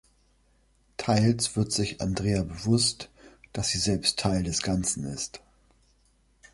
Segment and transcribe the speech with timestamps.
[0.97, 3.11] Teils wird sich Andrea bewusst,
[3.53, 5.41] dass sie selbst Teil des Ganzen ist.